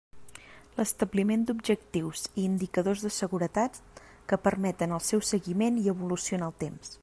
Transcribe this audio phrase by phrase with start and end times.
[0.77, 3.77] L'establiment d'objectius i indicadors de seguretat
[4.33, 6.97] que permeten el seu seguiment i evolució en el temps.